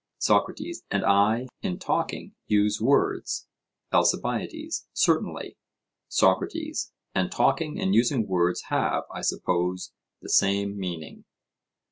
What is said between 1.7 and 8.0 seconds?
talking use words? ALCIBIADES: Certainly. SOCRATES: And talking and